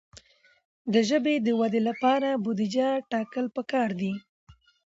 [0.93, 4.13] د ژبې د ودې لپاره بودیجه ټاکل پکار ده.